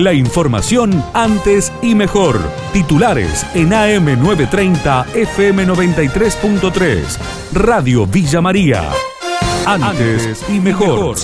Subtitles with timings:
[0.00, 2.40] La información antes y mejor.
[2.72, 7.18] Titulares en AM930 FM93.3.
[7.52, 8.88] Radio Villa María.
[9.66, 11.16] Antes y mejor.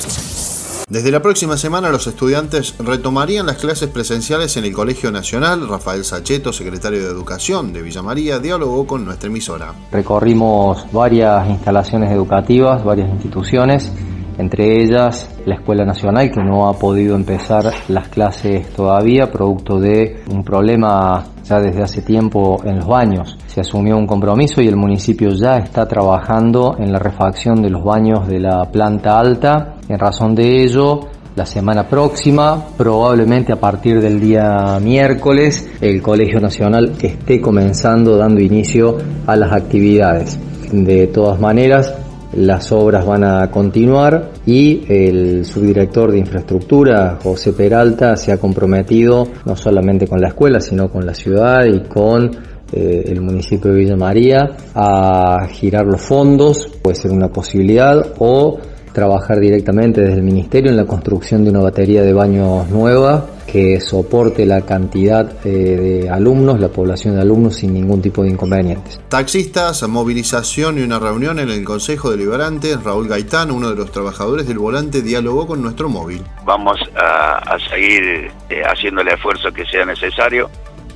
[0.91, 5.67] Desde la próxima semana los estudiantes retomarían las clases presenciales en el Colegio Nacional.
[5.67, 9.73] Rafael Sacheto, secretario de Educación de Villa María, dialogó con nuestra emisora.
[9.91, 13.91] Recorrimos varias instalaciones educativas, varias instituciones
[14.39, 20.23] entre ellas la Escuela Nacional que no ha podido empezar las clases todavía, producto de
[20.31, 23.37] un problema ya desde hace tiempo en los baños.
[23.47, 27.85] Se asumió un compromiso y el municipio ya está trabajando en la refacción de los
[27.85, 29.77] baños de la planta alta.
[29.89, 31.01] En razón de ello,
[31.37, 38.41] la semana próxima, probablemente a partir del día miércoles, el Colegio Nacional esté comenzando dando
[38.41, 40.39] inicio a las actividades.
[40.73, 41.95] De todas maneras,
[42.37, 49.27] las obras van a continuar y el subdirector de infraestructura, José Peralta, se ha comprometido
[49.45, 52.31] no solamente con la escuela, sino con la ciudad y con
[52.73, 58.59] eh, el municipio de Villa María a girar los fondos, puede ser una posibilidad, o
[58.97, 63.79] trabajar directamente desde el ministerio en la construcción de una batería de baños nueva que
[63.79, 68.99] soporte la cantidad eh, de alumnos, la población de alumnos sin ningún tipo de inconvenientes.
[69.11, 72.75] Taxistas, movilización y una reunión en el Consejo Deliberante.
[72.83, 76.23] Raúl Gaitán, uno de los trabajadores del volante, dialogó con nuestro móvil.
[76.47, 80.49] Vamos a, seguir eh, haciendo el esfuerzo que sea necesario.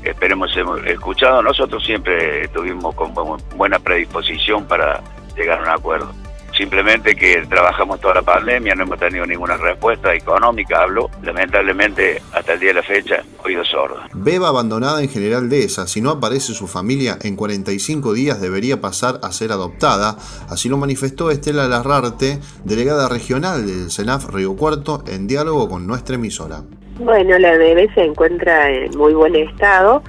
[0.02, 1.42] Esperemos hemos escuchado.
[1.42, 3.12] Nosotros siempre tuvimos con
[3.58, 5.02] buena predisposición para
[5.36, 6.19] llegar a un acuerdo.
[6.60, 11.08] Simplemente que trabajamos toda la pandemia, no hemos tenido ninguna respuesta económica, hablo.
[11.22, 13.96] Lamentablemente, hasta el día de la fecha, oído sordo.
[14.12, 15.86] Beba abandonada en General Dehesa.
[15.86, 20.18] Si no aparece su familia en 45 días, debería pasar a ser adoptada.
[20.50, 26.16] Así lo manifestó Estela Larrarte, delegada regional del CENAF Río Cuarto, en diálogo con nuestra
[26.16, 26.60] emisora.
[26.98, 30.02] Bueno, la bebé se encuentra en muy buen estado.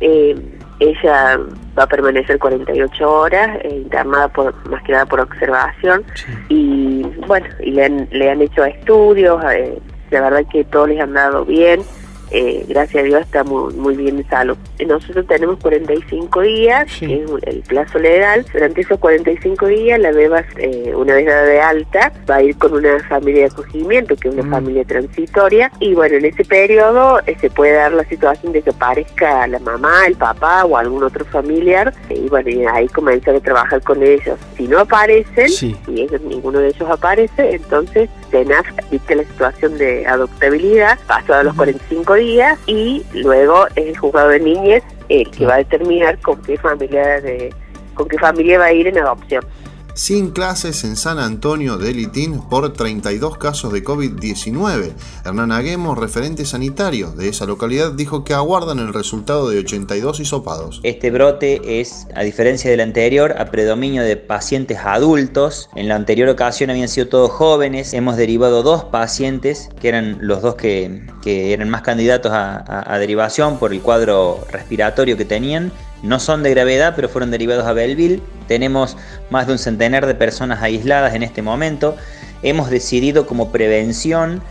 [0.00, 1.38] Eh, ella
[1.78, 6.04] va a permanecer 48 horas eh, internada por más que nada por observación.
[6.48, 9.78] Y bueno y le han, le han hecho estudios eh,
[10.10, 11.80] la verdad que todos les han dado bien
[12.30, 14.56] eh, gracias a Dios está muy, muy bien de salud.
[14.86, 18.44] Nosotros tenemos 45 días, que es el plazo legal.
[18.52, 22.56] Durante esos 45 días la beba, eh, una vez dada de alta, va a ir
[22.56, 24.50] con una familia de acogimiento, que es una mm.
[24.50, 25.70] familia transitoria.
[25.80, 29.58] Y bueno, en ese periodo eh, se puede dar la situación de que aparezca la
[29.60, 31.92] mamá, el papá o algún otro familiar.
[32.10, 34.38] y bueno, y ahí comenzar a trabajar con ellos.
[34.56, 35.48] Si no aparecen,
[35.86, 41.54] y ellos, ninguno de ellos aparece, entonces TENAF viste la situación de adoptabilidad, pasado los
[41.54, 46.42] 45 días y luego es el juzgado de niñez el que va a determinar con
[46.42, 47.54] qué familia de,
[47.94, 49.44] con qué familia va a ir en adopción
[49.96, 54.92] sin clases en San Antonio de Litín por 32 casos de COVID-19.
[55.24, 60.80] Hernán Aguemo, referente sanitario de esa localidad, dijo que aguardan el resultado de 82 hisopados.
[60.82, 65.70] Este brote es, a diferencia del anterior, a predominio de pacientes adultos.
[65.74, 67.94] En la anterior ocasión habían sido todos jóvenes.
[67.94, 73.72] Hemos derivado dos pacientes, que eran los dos que, eran más candidatos a derivación por
[73.72, 75.72] el cuadro respiratorio que tenían
[76.06, 78.22] no son de gravedad, pero fueron derivados a Belleville.
[78.48, 78.96] Tenemos
[79.30, 81.96] más de un centenar de personas aisladas en este momento.
[82.42, 84.42] Hemos decidido como prevención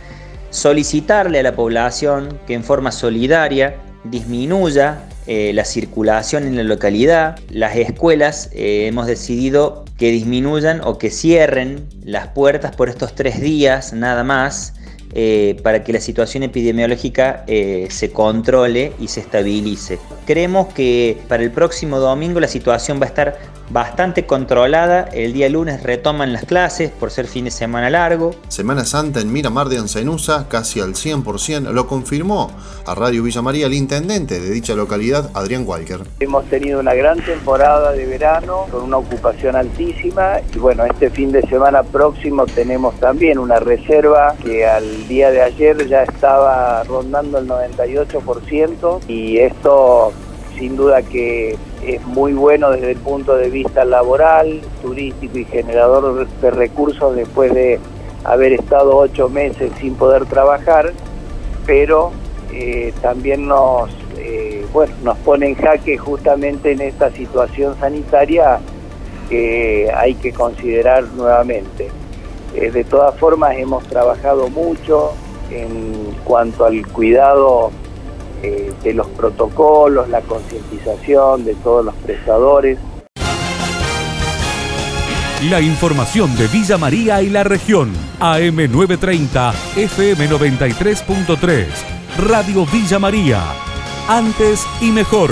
[0.50, 7.38] solicitarle a la población que en forma solidaria disminuya eh, la circulación en la localidad.
[7.50, 13.40] Las escuelas eh, hemos decidido que disminuyan o que cierren las puertas por estos tres
[13.40, 14.74] días nada más
[15.12, 19.98] eh, para que la situación epidemiológica eh, se controle y se estabilice.
[20.26, 23.38] Creemos que para el próximo domingo la situación va a estar
[23.70, 25.02] bastante controlada.
[25.12, 28.34] El día lunes retoman las clases por ser fin de semana largo.
[28.48, 32.50] Semana Santa en Miramar de Ancenusa, casi al 100%, lo confirmó
[32.86, 36.00] a Radio Villa María el intendente de dicha localidad, Adrián Walker.
[36.20, 41.32] Hemos tenido una gran temporada de verano con una ocupación altísima y bueno, este fin
[41.32, 47.38] de semana próximo tenemos también una reserva que al día de ayer ya estaba rondando
[47.38, 50.12] el 98% y esto
[50.58, 56.26] sin duda que es muy bueno desde el punto de vista laboral, turístico y generador
[56.26, 57.78] de recursos después de
[58.24, 60.92] haber estado ocho meses sin poder trabajar,
[61.64, 62.10] pero
[62.52, 68.58] eh, también nos, eh, bueno, nos pone en jaque justamente en esta situación sanitaria
[69.28, 71.88] que hay que considerar nuevamente.
[72.54, 75.12] Eh, de todas formas hemos trabajado mucho
[75.50, 77.70] en cuanto al cuidado
[78.42, 82.78] eh, de los protocolos, la concientización de todos los prestadores.
[85.50, 91.66] La información de Villa María y la región, AM930, FM93.3,
[92.18, 93.42] Radio Villa María.
[94.08, 95.30] Antes y mejor.